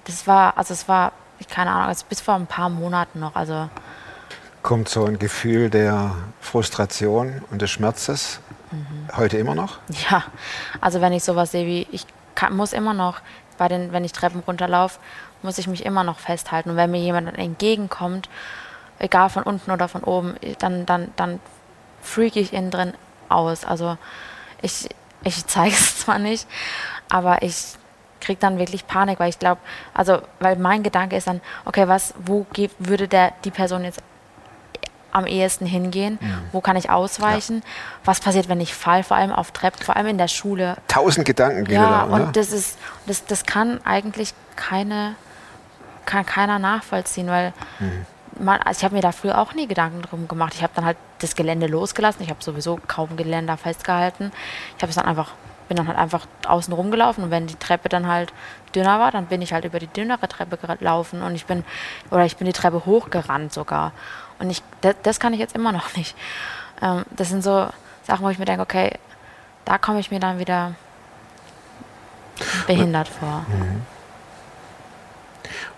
[0.05, 1.13] das war, also es war,
[1.51, 3.37] keine Ahnung, also bis vor ein paar Monaten noch.
[3.37, 3.69] Also
[4.63, 8.41] Kommt so ein Gefühl der Frustration und des Schmerzes
[8.73, 9.17] Mhm.
[9.17, 9.79] heute immer noch?
[10.11, 10.25] ja,
[10.81, 13.21] also wenn ich sowas sehe wie, ich kann, muss immer noch,
[13.59, 14.99] bei den, wenn ich Treppen runterlaufe,
[15.43, 16.71] muss ich mich immer noch festhalten.
[16.71, 18.31] Und wenn mir jemand entgegenkommt,
[18.99, 21.39] egal von unten oder von oben, dann, dann, dann
[22.01, 22.95] freak ich innen drin
[23.29, 23.65] aus.
[23.65, 23.99] Also
[24.63, 24.89] ich,
[25.23, 26.47] ich zeige es zwar nicht,
[27.11, 27.75] aber ich
[28.21, 29.61] kriege dann wirklich Panik, weil ich glaube,
[29.93, 34.01] also weil mein Gedanke ist dann, okay, was, wo geht, würde der die Person jetzt
[35.13, 36.19] am ehesten hingehen?
[36.53, 37.63] Wo kann ich ausweichen?
[38.05, 40.77] Was passiert, wenn ich fall, vor allem auf Treppen, vor allem in der Schule?
[40.89, 42.13] Tausend Gedanken gehen Ja, da, oder?
[42.27, 45.15] und das ist, das, das kann eigentlich keine,
[46.07, 48.07] kann keiner nachvollziehen, weil Mhm.
[48.41, 50.55] man, also ich habe mir da früher auch nie Gedanken drum gemacht.
[50.55, 52.23] Ich habe dann halt das Gelände losgelassen.
[52.23, 54.33] Ich habe sowieso kaum Geländer festgehalten.
[54.77, 55.33] Ich habe es dann einfach,
[55.73, 58.31] bin dann halt einfach außen rumgelaufen und wenn die Treppe dann halt
[58.75, 61.65] dünner war, dann bin ich halt über die dünnere Treppe gelaufen und ich bin,
[62.11, 63.93] oder ich bin die Treppe hochgerannt sogar.
[64.39, 66.15] Und ich, das, das kann ich jetzt immer noch nicht.
[66.83, 67.71] Ähm, das sind so
[68.03, 68.99] Sachen, wo ich mir denke, okay,
[69.65, 70.75] da komme ich mir dann wieder
[72.67, 73.47] behindert vor.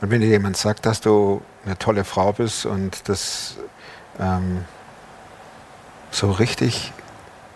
[0.00, 3.59] Und wenn dir jemand sagt, dass du eine tolle Frau bist und das
[4.18, 4.64] ähm,
[6.11, 6.92] so richtig,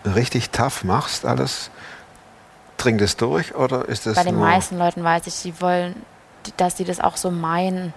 [0.05, 1.69] richtig tough machst, alles,
[2.79, 5.95] dringt es durch oder ist das Bei den meisten Leuten weiß ich, sie wollen,
[6.57, 7.93] dass sie das auch so meinen.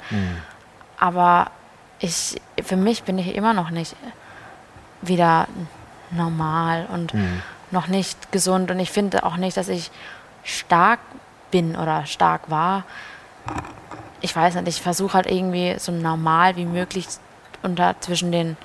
[0.99, 1.51] Aber
[1.99, 3.97] ich, für mich bin ich immer noch nicht
[5.01, 5.49] wieder
[6.11, 7.15] normal und
[7.71, 8.71] noch nicht gesund.
[8.71, 9.91] Und ich finde auch nicht, dass ich
[10.45, 11.01] stark
[11.51, 12.85] bin oder stark war.
[14.21, 17.07] Ich weiß nicht, ich versuche halt irgendwie so normal wie möglich
[17.63, 18.57] unter zwischen den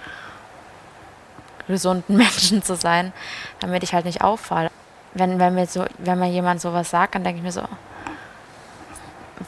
[1.67, 3.13] gesunden Menschen zu sein,
[3.59, 4.71] damit ich halt nicht auffalle.
[5.17, 7.63] Wenn, wenn, mir so, wenn mir jemand sowas sagt, dann denke ich mir so,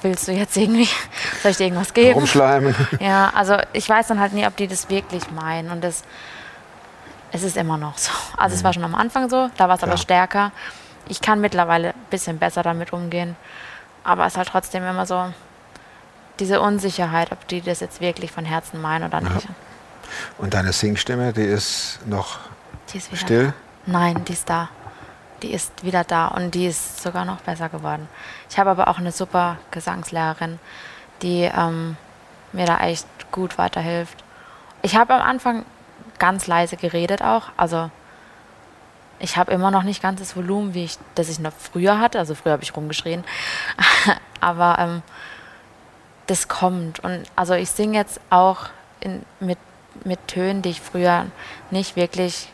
[0.01, 0.89] willst du jetzt irgendwie,
[1.41, 2.19] soll ich dir irgendwas geben?
[2.19, 2.75] Rumschleimen.
[2.99, 5.69] Ja, also ich weiß dann halt nie, ob die das wirklich meinen.
[5.71, 6.03] Und das,
[7.31, 8.11] es ist immer noch so.
[8.37, 10.51] Also es war schon am Anfang so, da war es aber stärker.
[11.07, 13.35] Ich kann mittlerweile ein bisschen besser damit umgehen.
[14.03, 15.31] Aber es ist halt trotzdem immer so
[16.39, 19.47] diese Unsicherheit, ob die das jetzt wirklich von Herzen meinen oder nicht.
[20.37, 22.39] Und deine Singstimme, die ist noch
[22.91, 23.53] Die ist still?
[23.85, 24.69] Nein, die ist da.
[25.41, 28.07] Die ist wieder da und die ist sogar noch besser geworden.
[28.49, 30.59] Ich habe aber auch eine super Gesangslehrerin,
[31.21, 31.97] die ähm,
[32.51, 34.23] mir da echt gut weiterhilft.
[34.81, 35.65] Ich habe am Anfang
[36.17, 37.43] ganz leise geredet auch.
[37.57, 37.89] Also
[39.19, 42.19] ich habe immer noch nicht ganz das Volumen, wie ich, das ich noch früher hatte.
[42.19, 43.23] Also früher habe ich rumgeschrien.
[44.41, 45.01] aber ähm,
[46.27, 46.99] das kommt.
[47.01, 48.67] Und also ich singe jetzt auch
[48.99, 49.57] in, mit,
[50.03, 51.25] mit Tönen, die ich früher
[51.71, 52.47] nicht wirklich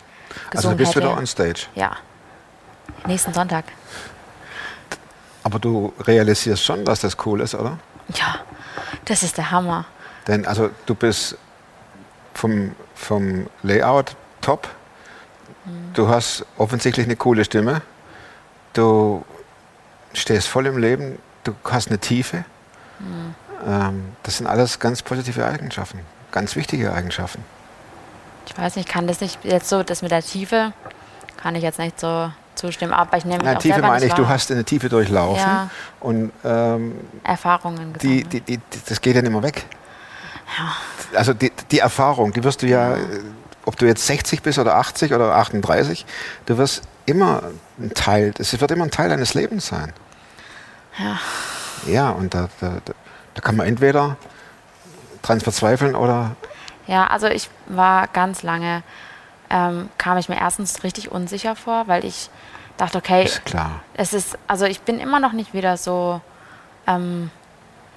[0.52, 1.08] Also gesungen du bist hätte.
[1.08, 1.68] wieder on stage.
[1.76, 1.98] Ja.
[3.08, 3.66] Nächsten Sonntag.
[5.44, 7.78] Aber du realisierst schon, dass das cool ist, oder?
[8.16, 8.40] Ja,
[9.06, 9.86] das ist der Hammer.
[10.28, 11.38] Denn also du bist
[12.34, 14.68] vom, vom Layout top.
[15.94, 17.82] Du hast offensichtlich eine coole Stimme.
[18.74, 19.26] Du
[20.14, 21.18] stehst voll im Leben.
[21.44, 22.46] Du hast eine Tiefe.
[23.66, 26.00] Ähm, das sind alles ganz positive Eigenschaften.
[26.32, 27.44] Ganz wichtige Eigenschaften.
[28.48, 30.74] Ich weiß nicht, kann das nicht jetzt so, das mit der Tiefe,
[31.38, 32.94] kann ich jetzt nicht so zustimmen.
[32.94, 35.42] Aber ich nehme Na, Tiefe meine ich, du hast eine Tiefe durchlaufen.
[35.42, 35.70] Ja.
[36.00, 39.66] Und ähm, Erfahrungen die, die, die, das geht ja nicht mehr weg.
[41.16, 43.00] Also die, die Erfahrung, die wirst du ja, äh,
[43.66, 46.06] ob du jetzt 60 bist oder 80 oder 38,
[46.46, 47.44] du wirst immer
[47.80, 49.94] ein Teil, es wird immer ein Teil deines Lebens sein.
[50.98, 51.20] Ja.
[51.88, 52.94] Ja, und da, da, da,
[53.34, 54.18] da kann man entweder
[55.22, 56.36] dran verzweifeln oder
[56.88, 58.84] Ja, also ich war ganz lange,
[59.50, 62.30] ähm, kam ich mir erstens richtig unsicher vor, weil ich
[62.78, 63.82] dachte, okay, ist klar.
[63.94, 66.20] es ist, also ich bin immer noch nicht wieder so
[66.88, 67.30] ähm,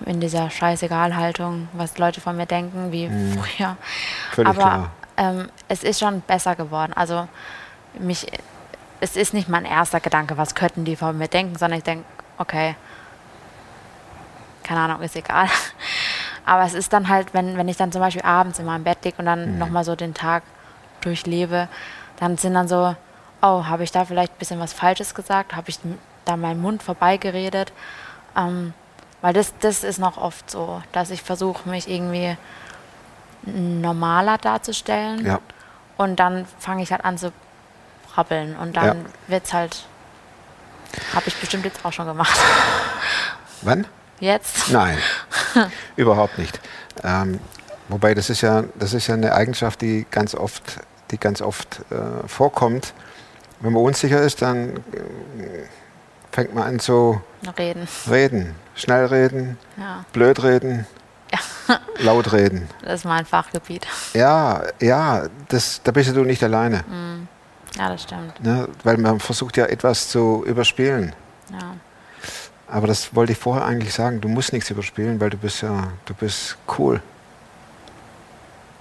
[0.07, 3.71] in dieser Scheißegal-Haltung, was Leute von mir denken, wie früher.
[3.71, 3.77] Mhm.
[4.33, 4.91] Völlig Aber klar.
[5.17, 6.93] ähm, es ist schon besser geworden.
[6.95, 7.27] Also
[7.99, 8.27] mich,
[9.01, 12.05] es ist nicht mein erster Gedanke, was könnten die von mir denken, sondern ich denke,
[12.39, 12.77] okay,
[14.63, 15.49] keine Ahnung, ist egal.
[16.45, 19.05] Aber es ist dann halt, wenn, wenn ich dann zum Beispiel abends in meinem Bett
[19.05, 19.59] liege und dann Mhm.
[19.59, 20.43] nochmal so den Tag
[21.01, 21.69] durchlebe,
[22.19, 22.95] dann sind dann so,
[23.43, 25.55] oh, habe ich da vielleicht ein bisschen was Falsches gesagt?
[25.55, 25.79] Habe ich
[26.25, 27.73] da meinen Mund vorbeigeredet?
[28.37, 28.73] Ähm,
[29.21, 32.37] Weil das, das ist noch oft so, dass ich versuche, mich irgendwie
[33.45, 35.25] normaler darzustellen.
[35.25, 35.41] Ja.
[35.97, 37.33] Und dann fange ich halt an zu
[38.13, 38.57] brabbeln.
[38.57, 38.95] Und dann Ja.
[39.29, 39.85] wird's halt.
[41.15, 42.39] Habe ich bestimmt jetzt auch schon gemacht.
[43.63, 43.87] Wann?
[44.21, 44.71] Jetzt?
[44.71, 44.99] Nein,
[45.97, 46.59] überhaupt nicht.
[47.05, 47.39] Ähm,
[47.89, 50.63] wobei das ist ja, das ist ja eine Eigenschaft, die ganz oft,
[51.11, 52.93] die ganz oft äh, vorkommt.
[53.61, 54.81] Wenn man unsicher ist, dann äh,
[56.31, 57.21] fängt man an zu
[57.59, 57.89] Reden.
[58.11, 60.87] reden, schnell reden, Ja, blöd reden,
[61.99, 62.69] laut reden.
[62.83, 63.87] das ist mein Fachgebiet.
[64.15, 66.85] Ja, ja, das, da bist du nicht alleine,
[67.77, 68.43] Ja, das stimmt.
[68.43, 68.69] ne?
[68.85, 71.15] weil man versucht ja etwas zu überspielen.
[71.51, 71.75] Ja.
[72.71, 74.21] Aber das wollte ich vorher eigentlich sagen.
[74.21, 77.01] Du musst nichts überspielen, weil du bist ja, du bist cool.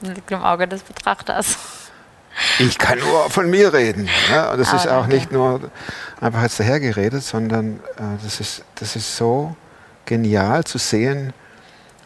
[0.01, 1.57] Liegt im Auge des Betrachters.
[2.59, 4.07] Ich kann nur von mir reden.
[4.29, 4.51] Ja?
[4.51, 5.15] Und das Ah, ist auch danke.
[5.15, 5.71] nicht nur
[6.21, 9.55] einfach jetzt dahergeredet, sondern äh, das, ist, das ist so
[10.05, 11.33] genial zu sehen,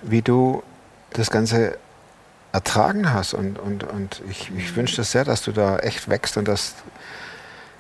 [0.04, 0.64] wie du
[1.12, 1.78] das Ganze
[2.54, 3.34] ertragen hast.
[3.34, 4.60] Und, und, und ich, Mhm.
[4.60, 6.76] ich wünsche dir sehr, dass du da echt wächst und dass.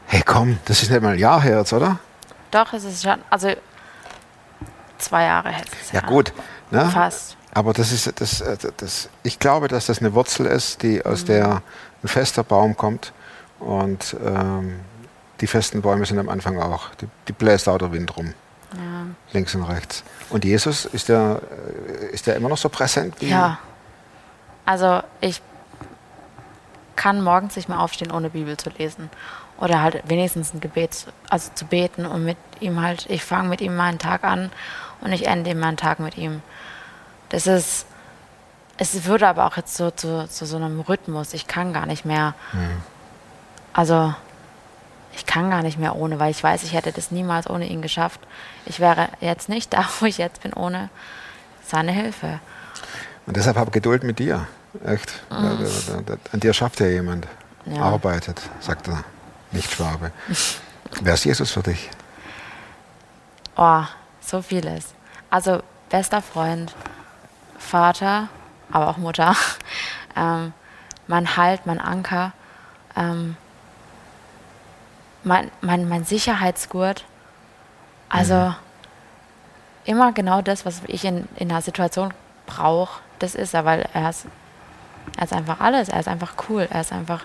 [0.08, 2.00] Hey, komm, das ist nicht mal ein Jahr her jetzt, oder?
[2.52, 3.22] Doch, es ist schon.
[3.30, 3.54] Also
[4.98, 6.34] zwei Jahre hätte es Ja, gut.
[6.70, 6.86] Ne?
[6.90, 7.38] Fast.
[7.54, 11.26] Aber das ist das, äh, das, ich glaube, dass das eine Wurzel ist, die aus
[11.26, 11.62] der
[12.04, 13.12] ein fester Baum kommt.
[13.60, 14.80] Und ähm,
[15.42, 16.90] die festen Bäume sind am Anfang auch.
[17.02, 18.34] Die, die bläst auch der Wind rum,
[18.74, 19.06] Ja.
[19.34, 20.04] links und rechts.
[20.30, 21.42] Und Jesus, ist der,
[22.02, 23.16] äh, ist der immer noch so präsent?
[23.20, 23.60] Wie Ja.
[24.66, 25.42] Also ich
[26.96, 29.10] kann morgens nicht mehr aufstehen, ohne Bibel zu lesen.
[29.60, 33.48] Oder halt wenigstens ein Gebet, zu- also zu beten und mit ihm halt, ich fange
[33.50, 34.52] mit ihm meinen Tag an
[35.02, 36.42] und ich ende meinen Tag mit ihm.
[37.32, 37.86] Das ist,
[38.78, 41.34] es würde aber auch jetzt so zu, zu so einem Rhythmus.
[41.34, 42.34] Ich kann gar nicht mehr,
[43.74, 44.14] also
[45.14, 47.82] ich kann gar nicht mehr ohne, weil ich weiß, ich hätte das niemals ohne ihn
[47.82, 48.20] geschafft.
[48.66, 50.90] Ich wäre jetzt nicht da, wo ich jetzt bin, ohne
[51.66, 52.40] seine Hilfe.
[53.26, 54.48] Und deshalb habe Geduld mit dir.
[54.86, 55.22] Echt.
[55.30, 57.28] Da- An dir schafft ja jemand.
[57.66, 57.82] Ja.
[57.84, 59.04] Arbeitet, sagt er.
[59.52, 60.12] Nicht Schwabe.
[61.02, 61.90] Wer ist Jesus für dich?
[63.56, 63.84] Oh,
[64.22, 64.88] so vieles.
[65.30, 66.74] Also bester Freund,
[67.62, 68.28] Vater,
[68.72, 69.36] aber auch Mutter,
[70.16, 70.54] ähm,
[71.08, 72.34] mein Halt, mein Anker,
[72.96, 73.38] ähm,
[75.24, 77.06] mein, mein, mein Sicherheitsgurt.
[78.10, 78.54] Also
[79.86, 82.14] immer genau das, was ich in, in einer Situation
[82.46, 84.26] brauche, das ist er, weil er ist,
[85.18, 85.90] er ist einfach alles.
[85.90, 86.68] Er ist einfach cool.
[86.70, 87.24] Er ist einfach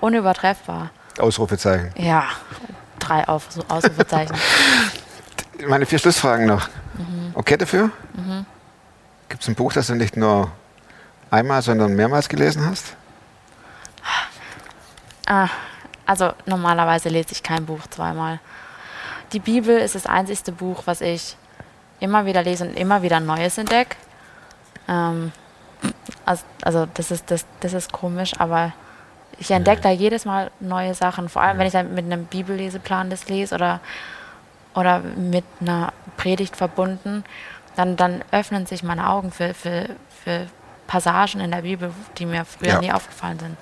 [0.00, 0.90] unübertreffbar.
[1.18, 1.92] Ausrufezeichen.
[1.96, 2.24] Ja,
[2.98, 4.36] drei Auf Ausrufezeichen.
[5.66, 6.68] Meine vier Schlussfragen noch.
[6.94, 7.30] Mhm.
[7.34, 7.90] Okay dafür?
[9.34, 10.52] Gibt es ein Buch, das du nicht nur
[11.28, 12.94] einmal, sondern mehrmals gelesen hast?
[15.26, 15.48] Ah,
[16.06, 18.38] also normalerweise lese ich kein Buch zweimal.
[19.32, 21.36] Die Bibel ist das einzigste Buch, was ich
[21.98, 23.96] immer wieder lese und immer wieder Neues entdecke.
[24.86, 25.32] Ähm,
[26.24, 28.72] also, also das ist das, das ist komisch, aber
[29.40, 31.28] ich entdecke da jedes Mal neue Sachen.
[31.28, 33.80] Vor allem, wenn ich dann mit einem Bibelleseplan das lese oder,
[34.76, 37.24] oder mit einer Predigt verbunden,
[37.76, 39.88] dann, dann öffnen sich meine Augen für, für,
[40.24, 40.46] für
[40.86, 42.80] Passagen in der Bibel, die mir früher Ja.
[42.80, 43.56] nie aufgefallen sind.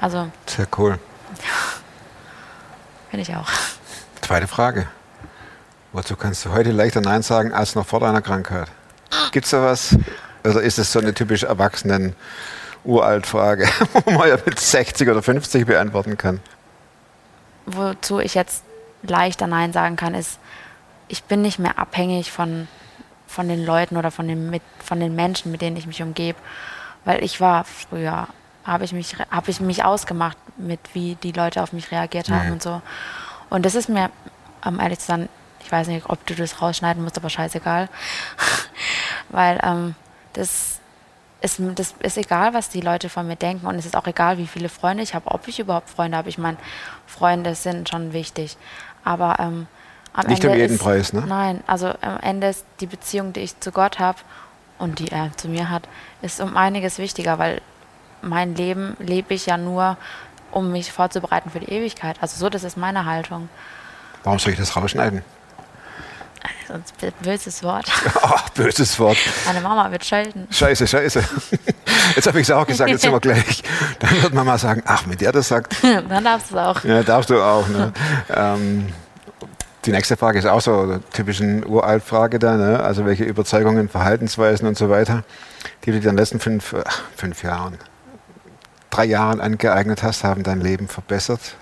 [0.00, 0.98] Also Sehr cool.
[3.10, 3.48] Finde ich auch.
[4.20, 4.88] Zweite Frage.
[5.92, 8.68] Wozu kannst du heute leichter Nein sagen als noch vor deiner Krankheit?
[9.32, 9.96] Gibt es da was?
[10.44, 12.14] Oder ist es so eine typisch erwachsenen
[12.84, 13.68] Uralt-Frage,
[14.04, 16.40] wo man ja mit 60 oder 50 beantworten kann?
[17.66, 18.62] Wozu ich jetzt
[19.02, 20.38] leichter Nein sagen kann, ist,
[21.08, 22.68] ich bin nicht mehr abhängig von,
[23.26, 26.38] von den Leuten oder von den, mit, von den Menschen, mit denen ich mich umgebe.
[27.04, 28.28] Weil ich war früher,
[28.64, 32.46] habe ich, mich, hab ich mich ausgemacht, mit wie die Leute auf mich reagiert haben
[32.46, 32.52] Mhm.
[32.54, 32.82] und so.
[33.50, 34.10] Und das ist mir,
[34.64, 35.28] um ehrlich zu sein,
[35.60, 37.88] ich weiß nicht, ob du das rausschneiden musst, aber scheißegal.
[39.28, 39.94] Weil ähm,
[40.32, 40.78] das,
[41.40, 44.38] ist, das ist egal, was die Leute von mir denken und es ist auch egal,
[44.38, 46.28] wie viele Freunde ich habe, ob ich überhaupt Freunde habe.
[46.28, 46.56] Ich meine,
[47.06, 48.56] Freunde sind schon wichtig.
[49.04, 49.66] Aber ähm,
[50.16, 51.24] am Nicht Ende um jeden ist, Preis, ne?
[51.26, 54.18] Nein, also am Ende ist die Beziehung, die ich zu Gott habe
[54.78, 55.88] und die er zu mir hat,
[56.22, 57.60] ist um einiges wichtiger, weil
[58.22, 59.96] mein Leben lebe ich ja nur,
[60.50, 62.16] um mich vorzubereiten für die Ewigkeit.
[62.20, 63.48] Also so, das ist meine Haltung.
[64.24, 65.22] Warum soll ich das rausschneiden?
[66.66, 67.86] Sonst böses Wort.
[68.22, 69.16] Ach, böses Wort.
[69.46, 70.48] Meine Mama wird schelten.
[70.50, 71.22] Scheiße, scheiße.
[72.16, 73.62] Jetzt habe ich es auch gesagt, jetzt sind wir gleich.
[74.00, 76.84] Dann wird Mama sagen, ach, wenn der das sagt, Dann darfst du es auch.
[76.84, 77.68] ja, darfst du auch.
[77.68, 77.92] Ne?
[78.34, 78.92] ähm,
[79.86, 82.82] die nächste Frage ist auch so eine typische Uralt-Frage da, ne?
[82.82, 85.22] also welche Überzeugungen, Verhaltensweisen und so weiter,
[85.84, 87.78] die du dir in den letzten fünf, ach, fünf Jahren,
[88.90, 91.54] drei Jahren angeeignet hast, haben dein Leben verbessert.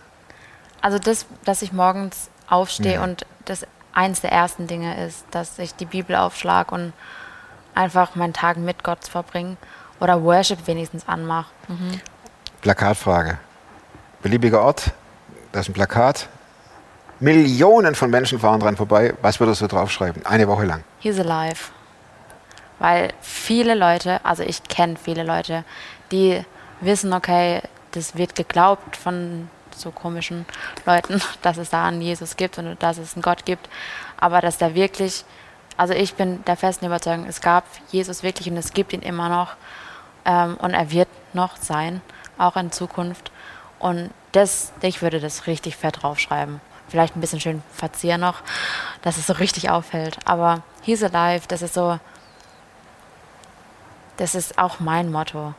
[0.81, 3.05] Also das, dass ich morgens aufstehe Ja.
[3.05, 6.93] und das eins der ersten Dinge ist, dass ich die Bibel aufschlage und
[7.75, 9.57] einfach meinen Tag mit Gott verbringe
[10.01, 11.51] oder Worship wenigstens anmache.
[11.69, 12.01] Mhm.
[12.63, 13.39] Plakatfrage.
[14.23, 14.93] Beliebiger Ort,
[15.53, 16.29] da ist ein Plakat.
[17.21, 19.15] Millionen von Menschen fahren dran vorbei.
[19.23, 20.27] Was würdest du draufschreiben?
[20.27, 20.85] Eine Woche lang.
[21.01, 21.71] He's alive.
[22.79, 25.65] Weil viele Leute, also ich kenne viele Leute,
[26.11, 26.45] die
[26.81, 27.63] wissen, okay,
[27.93, 30.45] das wird geglaubt von so komischen
[30.87, 33.69] Leuten, dass es da einen Jesus gibt und dass es einen Gott gibt.
[34.19, 35.25] Aber dass der wirklich,
[35.77, 39.29] also ich bin der festen Überzeugung, es gab Jesus wirklich und es gibt ihn immer
[39.29, 39.55] noch.
[40.25, 42.01] Ähm, und er wird noch sein,
[42.39, 43.31] auch in Zukunft.
[43.79, 46.61] Und das, ich würde das richtig fett draufschreiben.
[46.95, 48.37] Vielleicht ein bisschen schön verzieren noch,
[49.03, 50.17] dass es so richtig auffällt.
[50.27, 51.99] Aber He's Alive, das ist so,
[54.17, 55.55] das ist auch mein Motto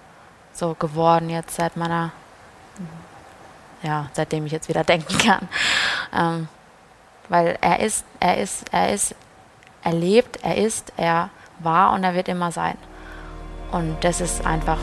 [0.53, 2.13] so geworden jetzt seit meiner,
[3.83, 5.49] ja, seitdem ich jetzt wieder denken kann.
[6.13, 6.47] Ähm,
[7.27, 9.13] weil er ist, er ist, er ist,
[9.83, 12.77] er lebt, er ist, er war und er wird immer sein.
[13.73, 14.79] Und das ist einfach,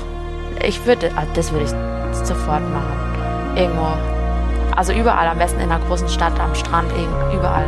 [0.62, 3.56] ich würde, also das würde ich sofort machen.
[3.56, 4.11] Irgendwo,
[4.76, 6.90] also überall, am besten in einer großen Stadt, am Strand,
[7.32, 7.66] überall.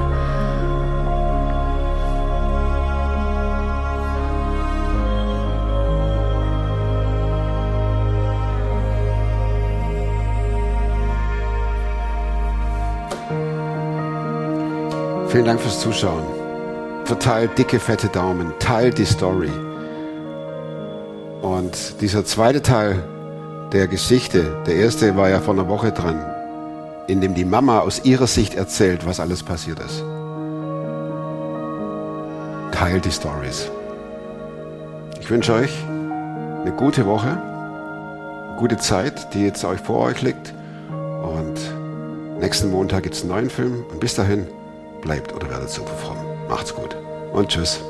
[15.28, 16.22] Vielen Dank fürs Zuschauen.
[17.04, 18.52] Verteilt dicke, fette Daumen.
[18.60, 19.50] Teilt die Story.
[21.42, 23.02] Und dieser zweite Teil
[23.72, 26.24] der Geschichte, der erste war ja vor einer Woche dran,
[27.06, 30.02] in dem die Mama aus ihrer Sicht erzählt, was alles passiert ist.
[32.72, 33.70] Teilt die Stories.
[35.20, 35.72] Ich wünsche euch
[36.62, 37.40] eine gute Woche,
[38.58, 40.52] gute Zeit, die jetzt euch vor euch liegt.
[40.90, 43.84] Und nächsten Montag gibt es einen neuen Film.
[43.90, 44.46] Und bis dahin,
[45.02, 46.18] bleibt oder werdet super fromm.
[46.48, 46.96] Macht's gut
[47.32, 47.80] und tschüss.